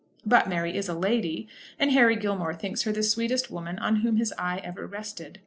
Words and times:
But 0.25 0.49
Mary 0.49 0.75
is 0.75 0.89
a 0.89 0.95
lady, 0.95 1.47
and 1.77 1.91
Harry 1.91 2.15
Gilmore 2.15 2.55
thinks 2.55 2.81
her 2.81 2.91
the 2.91 3.03
sweetest 3.03 3.51
woman 3.51 3.77
on 3.77 3.97
whom 3.97 4.17
his 4.17 4.33
eye 4.35 4.57
ever 4.63 4.87
rested. 4.87 5.37